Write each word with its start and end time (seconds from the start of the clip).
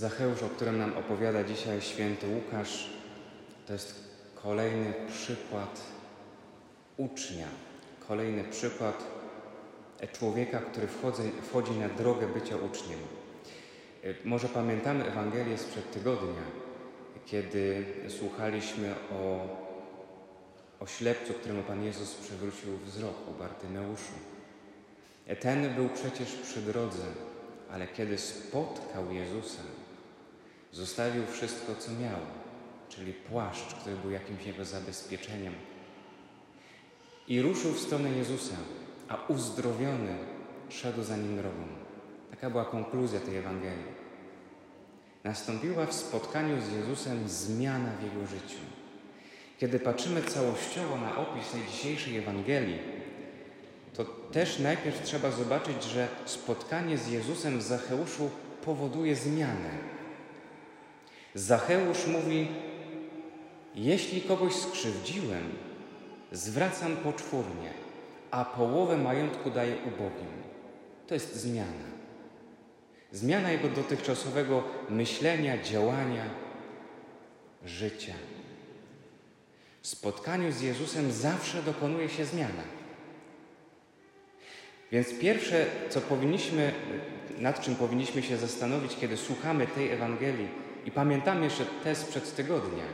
Zacheusz, 0.00 0.42
o 0.42 0.48
którym 0.48 0.78
nam 0.78 0.96
opowiada 0.96 1.44
dzisiaj 1.44 1.80
święty 1.80 2.26
Łukasz, 2.28 2.90
to 3.66 3.72
jest 3.72 3.94
kolejny 4.34 4.94
przykład 5.08 5.80
ucznia, 6.96 7.46
kolejny 8.08 8.44
przykład 8.44 9.04
człowieka, 10.12 10.58
który 10.58 10.86
wchodzi, 10.86 11.22
wchodzi 11.42 11.72
na 11.72 11.88
drogę 11.88 12.26
bycia 12.26 12.56
uczniem. 12.56 12.98
Może 14.24 14.48
pamiętamy 14.48 15.04
Ewangelię 15.04 15.58
sprzed 15.58 15.92
tygodnia, 15.92 16.42
kiedy 17.26 17.84
słuchaliśmy 18.08 18.94
o, 19.12 19.48
o 20.80 20.86
ślepcu, 20.86 21.32
któremu 21.32 21.62
Pan 21.62 21.84
Jezus 21.84 22.14
przywrócił 22.14 22.76
wzrok, 22.78 23.14
o 23.28 23.38
Bartymeuszu. 23.38 24.14
Ten 25.40 25.74
był 25.74 25.88
przecież 25.88 26.32
przy 26.32 26.60
drodze, 26.60 27.04
ale 27.70 27.86
kiedy 27.86 28.18
spotkał 28.18 29.12
Jezusa, 29.12 29.62
zostawił 30.72 31.26
wszystko, 31.26 31.74
co 31.74 31.90
miał, 31.90 32.18
czyli 32.88 33.12
płaszcz, 33.12 33.74
który 33.74 33.96
był 33.96 34.10
jakimś 34.10 34.46
jego 34.46 34.64
zabezpieczeniem. 34.64 35.54
I 37.28 37.42
ruszył 37.42 37.72
w 37.72 37.80
stronę 37.80 38.10
Jezusa, 38.10 38.56
a 39.08 39.16
uzdrowiony 39.28 40.18
szedł 40.68 41.02
za 41.02 41.16
nim 41.16 41.36
drogą. 41.36 41.66
Taka 42.30 42.50
była 42.50 42.64
konkluzja 42.64 43.20
tej 43.20 43.36
Ewangelii. 43.36 44.00
Nastąpiła 45.24 45.86
w 45.86 45.94
spotkaniu 45.94 46.62
z 46.62 46.72
Jezusem 46.72 47.28
zmiana 47.28 47.92
w 48.00 48.02
jego 48.02 48.26
życiu. 48.26 48.60
Kiedy 49.58 49.78
patrzymy 49.78 50.22
całościowo 50.22 50.96
na 50.96 51.16
opis 51.16 51.50
tej 51.50 51.62
dzisiejszej 51.66 52.16
Ewangelii, 52.16 52.78
to 53.94 54.04
też 54.04 54.58
najpierw 54.58 55.02
trzeba 55.02 55.30
zobaczyć, 55.30 55.84
że 55.84 56.08
spotkanie 56.24 56.98
z 56.98 57.08
Jezusem 57.08 57.58
w 57.58 57.62
Zacheuszu 57.62 58.30
powoduje 58.64 59.16
zmianę. 59.16 59.70
Zacheusz 61.34 62.06
mówi: 62.06 62.48
Jeśli 63.74 64.22
kogoś 64.22 64.54
skrzywdziłem, 64.54 65.52
zwracam 66.32 66.96
poczwórnie, 66.96 67.70
a 68.30 68.44
połowę 68.44 68.96
majątku 68.96 69.50
daję 69.50 69.76
ubogim. 69.86 70.30
To 71.06 71.14
jest 71.14 71.36
zmiana. 71.36 71.90
Zmiana 73.12 73.50
jego 73.52 73.68
dotychczasowego 73.68 74.64
myślenia, 74.88 75.62
działania, 75.62 76.24
życia. 77.64 78.14
W 79.82 79.86
spotkaniu 79.86 80.52
z 80.52 80.60
Jezusem 80.60 81.12
zawsze 81.12 81.62
dokonuje 81.62 82.08
się 82.08 82.24
zmiana. 82.24 82.62
Więc 84.92 85.18
pierwsze, 85.18 85.66
co 85.88 86.00
powinniśmy, 86.00 86.72
nad 87.38 87.60
czym 87.60 87.76
powinniśmy 87.76 88.22
się 88.22 88.36
zastanowić, 88.36 88.96
kiedy 89.00 89.16
słuchamy 89.16 89.66
tej 89.66 89.90
Ewangelii 89.90 90.48
i 90.86 90.90
pamiętamy 90.90 91.44
jeszcze 91.44 91.64
te 91.64 91.94
sprzed 91.94 92.36
tygodnia, 92.36 92.84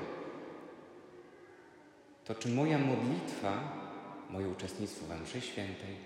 to 2.25 2.35
czy 2.35 2.49
moja 2.49 2.79
modlitwa, 2.79 3.73
moje 4.31 4.49
uczestnictwo 4.49 5.07
w 5.07 5.23
mszy 5.23 5.41
świętej 5.41 5.97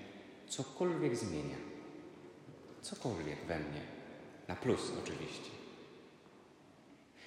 cokolwiek 0.49 1.17
zmienia. 1.17 1.57
Cokolwiek 2.83 3.45
we 3.47 3.59
mnie. 3.59 3.81
Na 4.49 4.57
plus 4.57 4.93
oczywiście. 5.03 5.51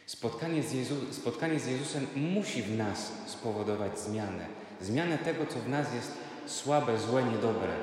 Spotkanie 0.05 0.63
z, 0.63 0.73
Jezu, 0.73 0.95
spotkanie 1.11 1.59
z 1.59 1.67
Jezusem 1.67 2.07
musi 2.15 2.61
w 2.61 2.77
nas 2.77 3.11
spowodować 3.25 3.99
zmianę. 3.99 4.47
Zmianę 4.81 5.17
tego, 5.17 5.45
co 5.45 5.59
w 5.59 5.69
nas 5.69 5.93
jest 5.93 6.11
słabe, 6.45 6.99
złe, 6.99 7.23
niedobre. 7.23 7.73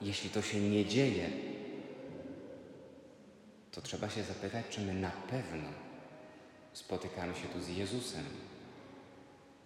Jeśli 0.00 0.30
to 0.30 0.42
się 0.42 0.60
nie 0.60 0.84
dzieje, 0.84 1.30
to 3.72 3.80
trzeba 3.80 4.08
się 4.08 4.22
zapytać, 4.22 4.64
czy 4.70 4.80
my 4.80 4.94
na 4.94 5.10
pewno 5.30 5.68
spotykamy 6.72 7.34
się 7.34 7.48
tu 7.48 7.60
z 7.60 7.68
Jezusem, 7.68 8.24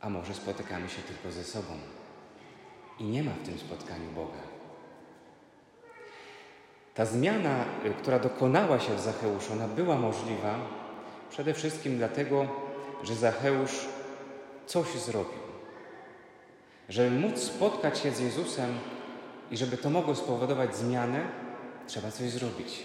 a 0.01 0.11
może 0.11 0.35
spotykamy 0.35 0.89
się 0.89 1.03
tylko 1.03 1.33
ze 1.33 1.45
sobą. 1.45 1.75
I 2.99 3.05
nie 3.05 3.23
ma 3.23 3.31
w 3.31 3.47
tym 3.47 3.59
spotkaniu 3.59 4.13
Boga. 4.13 4.55
Ta 6.95 7.07
zmiana, 7.07 7.65
y, 7.85 7.91
która 7.91 8.19
dokonała 8.19 8.81
się 8.81 8.95
w 8.95 9.01
Zacheuszu, 9.01 9.53
ona 9.53 9.69
była 9.69 9.97
możliwa 9.97 10.59
przede 11.31 11.55
wszystkim 11.55 11.97
dlatego, 11.97 12.47
że 13.03 13.15
Zacheusz 13.15 13.87
coś 14.67 14.87
zrobił. 14.87 15.45
Żeby 16.89 17.11
móc 17.11 17.39
spotkać 17.39 17.99
się 17.99 18.11
z 18.11 18.21
Jezusem 18.21 18.79
i 19.51 19.57
żeby 19.57 19.77
to 19.77 19.91
mogło 19.91 20.15
spowodować 20.15 20.77
zmianę, 20.77 21.29
trzeba 21.87 22.11
coś 22.11 22.31
zrobić. 22.31 22.83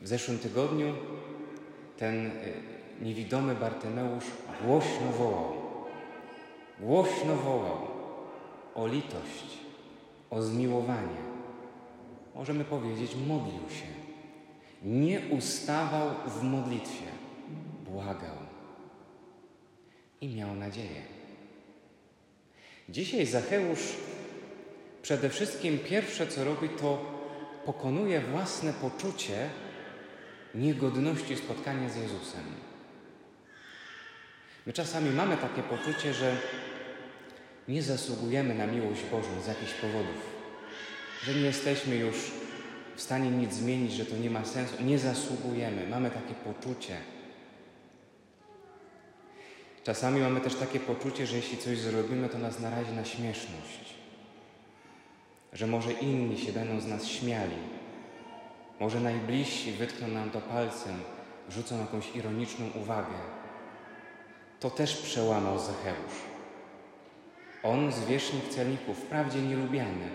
W 0.00 0.08
zeszłym 0.08 0.38
tygodniu 0.38 0.94
ten 1.96 2.26
y, 2.26 2.32
niewidomy 3.02 3.54
Bartymeusz 3.54 4.24
głośno 4.64 5.12
wołał. 5.18 5.52
Głośno 6.80 7.36
wołał 7.36 7.78
o 8.74 8.86
litość, 8.86 9.58
o 10.30 10.42
zmiłowanie 10.42 11.28
możemy 12.38 12.64
powiedzieć, 12.64 13.10
modlił 13.26 13.70
się. 13.70 13.86
Nie 14.82 15.20
ustawał 15.30 16.10
w 16.26 16.42
modlitwie, 16.42 17.06
błagał 17.84 18.36
i 20.20 20.28
miał 20.28 20.54
nadzieję. 20.54 21.02
Dzisiaj 22.88 23.26
Zacheusz 23.26 23.94
przede 25.02 25.30
wszystkim 25.30 25.78
pierwsze, 25.78 26.26
co 26.26 26.44
robi, 26.44 26.68
to 26.68 27.04
pokonuje 27.64 28.20
własne 28.20 28.72
poczucie 28.72 29.50
niegodności 30.54 31.36
spotkania 31.36 31.88
z 31.88 31.96
Jezusem. 31.96 32.44
My 34.66 34.72
czasami 34.72 35.10
mamy 35.10 35.36
takie 35.36 35.62
poczucie, 35.62 36.14
że 36.14 36.36
nie 37.68 37.82
zasługujemy 37.82 38.54
na 38.54 38.66
miłość 38.66 39.02
Bożą 39.10 39.40
z 39.44 39.46
jakichś 39.46 39.72
powodów. 39.72 40.38
Że 41.24 41.34
nie 41.34 41.40
jesteśmy 41.40 41.96
już 41.96 42.16
w 42.96 43.02
stanie 43.02 43.30
nic 43.30 43.52
zmienić, 43.52 43.92
że 43.92 44.06
to 44.06 44.16
nie 44.16 44.30
ma 44.30 44.44
sensu, 44.44 44.82
nie 44.82 44.98
zasługujemy, 44.98 45.86
mamy 45.86 46.10
takie 46.10 46.34
poczucie. 46.34 46.96
Czasami 49.84 50.20
mamy 50.20 50.40
też 50.40 50.54
takie 50.54 50.80
poczucie, 50.80 51.26
że 51.26 51.36
jeśli 51.36 51.58
coś 51.58 51.78
zrobimy, 51.78 52.28
to 52.28 52.38
nas 52.38 52.60
narazi 52.60 52.92
na 52.92 53.04
śmieszność, 53.04 53.94
że 55.52 55.66
może 55.66 55.92
inni 55.92 56.38
się 56.38 56.52
będą 56.52 56.80
z 56.80 56.86
nas 56.86 57.06
śmiali, 57.06 57.56
może 58.80 59.00
najbliżsi 59.00 59.72
wytkną 59.72 60.08
nam 60.08 60.30
to 60.30 60.40
palcem, 60.40 61.00
rzucą 61.50 61.78
jakąś 61.80 62.16
ironiczną 62.16 62.70
uwagę. 62.74 63.14
To 64.60 64.70
też 64.70 64.96
przełamał 64.96 65.58
Zacheusz. 65.58 66.18
On, 67.62 67.92
zwierzchnik 67.92 68.48
celników, 68.48 68.98
wprawdzie 68.98 69.42
nielubiany, 69.42 70.08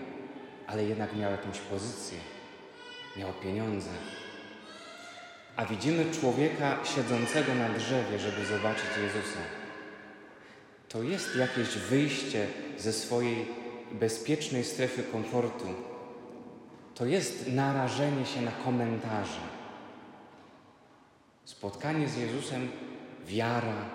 ale 0.66 0.84
jednak 0.84 1.16
miał 1.16 1.30
jakąś 1.30 1.58
pozycję, 1.58 2.18
miał 3.16 3.32
pieniądze. 3.32 3.90
A 5.56 5.64
widzimy 5.64 6.04
człowieka 6.20 6.78
siedzącego 6.84 7.54
na 7.54 7.68
drzewie, 7.68 8.18
żeby 8.18 8.46
zobaczyć 8.46 8.86
Jezusa. 9.02 9.40
To 10.88 11.02
jest 11.02 11.36
jakieś 11.36 11.68
wyjście 11.68 12.46
ze 12.78 12.92
swojej 12.92 13.46
bezpiecznej 13.92 14.64
strefy 14.64 15.02
komfortu. 15.02 15.93
To 16.94 17.06
jest 17.06 17.52
narażenie 17.52 18.26
się 18.26 18.40
na 18.40 18.52
komentarze. 18.52 19.40
Spotkanie 21.44 22.08
z 22.08 22.16
Jezusem, 22.16 22.68
wiara, 23.26 23.90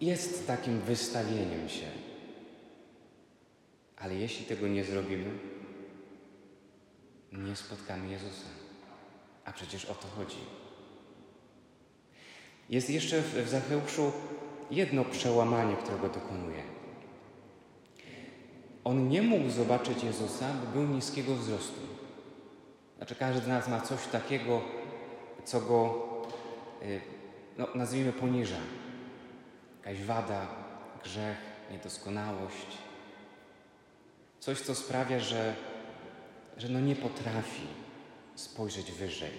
jest 0.00 0.46
takim 0.46 0.80
wystawieniem 0.80 1.68
się. 1.68 1.86
Ale 3.96 4.14
jeśli 4.14 4.46
tego 4.46 4.68
nie 4.68 4.84
zrobimy, 4.84 5.30
nie 7.32 7.56
spotkamy 7.56 8.10
Jezusa. 8.10 8.46
A 9.44 9.52
przecież 9.52 9.84
o 9.84 9.94
to 9.94 10.08
chodzi. 10.08 10.38
Jest 12.70 12.90
jeszcze 12.90 13.22
w 13.22 13.48
Zacheuszu 13.48 14.12
jedno 14.70 15.04
przełamanie, 15.04 15.76
którego 15.76 16.08
dokonuje. 16.08 16.77
On 18.88 19.08
nie 19.08 19.22
mógł 19.22 19.50
zobaczyć 19.50 20.04
Jezusa, 20.04 20.52
bo 20.52 20.80
był 20.80 20.88
niskiego 20.88 21.34
wzrostu. 21.34 21.80
Znaczy 22.96 23.14
każdy 23.14 23.40
z 23.40 23.46
nas 23.46 23.68
ma 23.68 23.80
coś 23.80 24.06
takiego, 24.06 24.60
co 25.44 25.60
go, 25.60 26.08
y, 26.82 27.00
no, 27.58 27.68
nazwijmy, 27.74 28.12
poniża. 28.12 28.56
Jakaś 29.78 30.04
wada, 30.04 30.46
grzech, 31.04 31.36
niedoskonałość. 31.70 32.78
Coś, 34.40 34.60
co 34.60 34.74
sprawia, 34.74 35.20
że 35.20 35.54
że 36.58 36.68
no 36.68 36.80
nie 36.80 36.96
potrafi 36.96 37.66
spojrzeć 38.34 38.92
wyżej. 38.92 39.32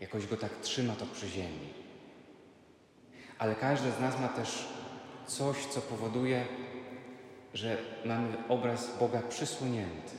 Jakoś 0.00 0.26
go 0.26 0.36
tak 0.36 0.60
trzyma 0.62 0.94
to 0.94 1.06
przy 1.06 1.28
ziemi. 1.28 1.68
Ale 3.38 3.54
każdy 3.54 3.92
z 3.92 4.00
nas 4.00 4.20
ma 4.20 4.28
też 4.28 4.68
coś, 5.26 5.66
co 5.66 5.80
powoduje, 5.80 6.46
że 7.54 7.76
mamy 8.04 8.28
obraz 8.48 8.98
Boga 8.98 9.22
przysłonięty. 9.22 10.16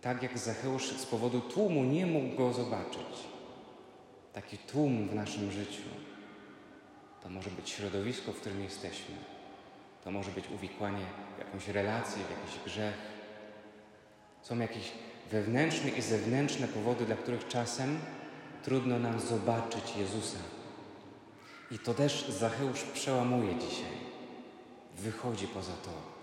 Tak 0.00 0.22
jak 0.22 0.38
Zacheusz 0.38 0.90
z 0.90 1.06
powodu 1.06 1.40
tłumu 1.40 1.84
nie 1.84 2.06
mógł 2.06 2.36
go 2.36 2.52
zobaczyć. 2.52 3.28
taki 4.32 4.58
tłum 4.58 5.08
w 5.08 5.14
naszym 5.14 5.52
życiu. 5.52 5.82
To 7.22 7.28
może 7.28 7.50
być 7.50 7.70
środowisko, 7.70 8.32
w 8.32 8.40
którym 8.40 8.62
jesteśmy. 8.62 9.14
To 10.04 10.10
może 10.10 10.30
być 10.30 10.44
uwikłanie 10.50 11.06
w 11.36 11.38
jakąś 11.38 11.68
relację, 11.68 12.22
w 12.24 12.30
jakiś 12.30 12.64
grzech. 12.64 12.94
Są 14.42 14.58
jakieś 14.58 14.92
wewnętrzne 15.30 15.90
i 15.90 16.02
zewnętrzne 16.02 16.68
powody, 16.68 17.06
dla 17.06 17.16
których 17.16 17.48
czasem 17.48 17.98
trudno 18.62 18.98
nam 18.98 19.20
zobaczyć 19.20 19.96
Jezusa. 19.96 20.38
I 21.70 21.78
to 21.78 21.94
też 21.94 22.28
Zacheusz 22.28 22.82
przełamuje 22.82 23.54
dzisiaj. 23.54 23.98
Wychodzi 24.96 25.46
poza 25.46 25.72
to. 25.72 26.17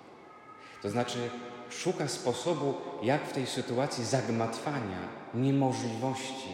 To 0.86 0.92
znaczy 0.92 1.30
szuka 1.70 2.08
sposobu, 2.08 2.74
jak 3.02 3.26
w 3.26 3.34
tej 3.34 3.48
sytuacji 3.48 4.06
zagmatwania, 4.06 5.00
niemożliwości 5.34 6.50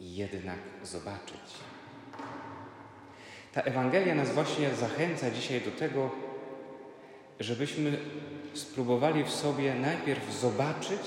jednak 0.00 0.58
zobaczyć. 0.82 1.40
Ta 3.52 3.60
Ewangelia 3.60 4.14
nas 4.14 4.30
właśnie 4.30 4.74
zachęca 4.74 5.30
dzisiaj 5.30 5.60
do 5.60 5.70
tego, 5.70 6.10
żebyśmy 7.40 7.98
spróbowali 8.54 9.24
w 9.24 9.30
sobie 9.30 9.74
najpierw 9.74 10.32
zobaczyć, 10.40 11.00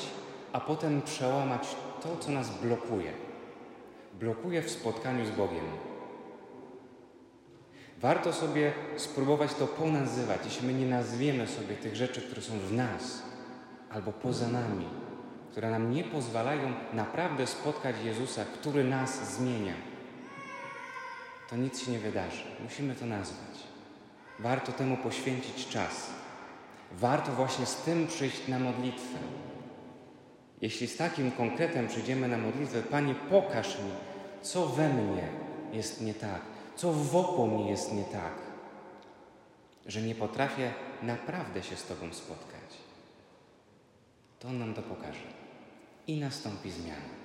a 0.53 0.59
potem 0.59 1.01
przełamać 1.01 1.67
to, 2.03 2.17
co 2.17 2.31
nas 2.31 2.61
blokuje. 2.61 3.11
Blokuje 4.13 4.61
w 4.61 4.71
spotkaniu 4.71 5.25
z 5.25 5.31
Bogiem. 5.31 5.94
Warto 8.05 8.33
sobie 8.33 8.73
spróbować 8.97 9.53
to 9.53 9.67
ponazywać, 9.67 10.39
jeśli 10.45 10.67
my 10.67 10.73
nie 10.73 10.85
nazwiemy 10.85 11.47
sobie 11.47 11.75
tych 11.75 11.95
rzeczy, 11.95 12.21
które 12.21 12.41
są 12.41 12.59
w 12.59 12.73
nas 12.73 13.23
albo 13.91 14.11
poza 14.11 14.47
nami, 14.47 14.85
które 15.51 15.69
nam 15.69 15.91
nie 15.91 16.03
pozwalają 16.03 16.73
naprawdę 16.93 17.47
spotkać 17.47 17.95
Jezusa, 18.03 18.45
który 18.45 18.83
nas 18.83 19.35
zmienia. 19.35 19.73
To 21.49 21.55
nic 21.55 21.85
się 21.85 21.91
nie 21.91 21.99
wydarzy. 21.99 22.43
Musimy 22.63 22.95
to 22.95 23.05
nazwać. 23.05 23.57
Warto 24.39 24.71
temu 24.71 24.97
poświęcić 24.97 25.67
czas. 25.67 26.09
Warto 26.91 27.31
właśnie 27.31 27.65
z 27.65 27.75
tym 27.75 28.07
przyjść 28.07 28.47
na 28.47 28.59
modlitwę. 28.59 29.17
Jeśli 30.61 30.87
z 30.87 30.97
takim 30.97 31.31
konkretem 31.31 31.87
przyjdziemy 31.87 32.27
na 32.27 32.37
modlitwę, 32.37 32.81
Panie, 32.81 33.15
pokaż 33.29 33.77
mi, 33.77 33.91
co 34.41 34.67
we 34.67 34.89
mnie 34.89 35.27
jest 35.73 36.01
nie 36.01 36.13
tak, 36.13 36.54
co 36.75 36.93
wokół 36.93 37.47
mnie 37.47 37.69
jest 37.71 37.93
nie 37.93 38.03
tak, 38.03 38.33
że 39.85 40.01
nie 40.01 40.15
potrafię 40.15 40.73
naprawdę 41.03 41.63
się 41.63 41.75
z 41.75 41.85
Tobą 41.85 42.13
spotkać. 42.13 42.77
To 44.39 44.47
On 44.47 44.59
nam 44.59 44.73
to 44.73 44.81
pokaże 44.81 45.27
i 46.07 46.19
nastąpi 46.19 46.71
zmiana. 46.71 47.15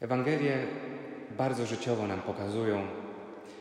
Ewangelie 0.00 0.66
bardzo 1.38 1.66
życiowo 1.66 2.06
nam 2.06 2.22
pokazują, 2.22 2.86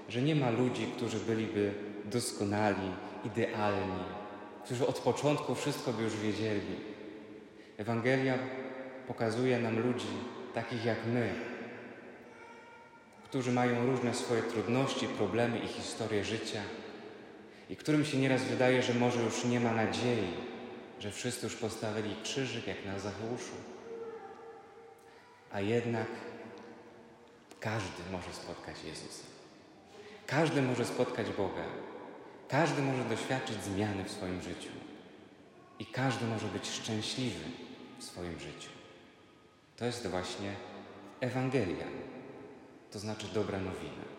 że 0.10 0.22
nie 0.22 0.36
ma 0.36 0.50
ludzi, 0.50 0.88
którzy 0.98 1.20
byliby 1.20 1.74
doskonali, 2.06 2.92
idealni, 3.26 4.04
którzy 4.66 4.88
od 4.88 5.00
początku 5.00 5.56
wszystko 5.56 5.94
by 5.94 6.04
już 6.04 6.16
wiedzieli. 6.16 6.76
Ewangelia 7.78 8.38
pokazuje 9.08 9.60
nam 9.60 9.80
ludzi 9.80 10.08
takich 10.54 10.86
jak 10.86 10.98
my, 11.14 11.53
którzy 13.34 13.52
mają 13.52 13.86
różne 13.86 14.14
swoje 14.14 14.44
trudności, 14.44 15.08
problemy 15.08 15.60
i 15.60 15.68
historie 15.68 16.24
życia 16.24 16.62
i 17.70 17.76
którym 17.76 18.06
się 18.06 18.18
nieraz 18.18 18.44
wydaje, 18.44 18.84
że 18.84 18.94
może 18.94 19.24
już 19.24 19.46
nie 19.46 19.60
ma 19.60 19.72
nadziei, 19.74 20.34
że 21.00 21.12
wszyscy 21.12 21.46
już 21.46 21.56
postawili 21.56 22.16
krzyżyk 22.24 22.68
jak 22.68 22.86
na 22.86 23.00
Zacheuszu. 23.00 23.56
A 25.52 25.60
jednak 25.60 26.08
każdy 27.60 28.04
może 28.12 28.34
spotkać 28.34 28.76
Jezusa. 28.84 29.24
Każdy 30.28 30.62
może 30.62 30.86
spotkać 30.86 31.28
Boga. 31.30 31.66
Każdy 32.48 32.82
może 32.82 33.04
doświadczyć 33.04 33.64
zmiany 33.64 34.04
w 34.04 34.12
swoim 34.12 34.42
życiu. 34.42 34.72
I 35.80 35.86
każdy 35.86 36.26
może 36.26 36.48
być 36.48 36.70
szczęśliwy 36.70 37.46
w 38.00 38.04
swoim 38.04 38.40
życiu. 38.40 38.70
To 39.78 39.86
jest 39.86 40.08
właśnie 40.08 40.54
Ewangelia, 41.20 42.13
to 42.94 43.00
znaczy 43.00 43.28
dobra 43.34 43.58
nowina. 43.60 44.13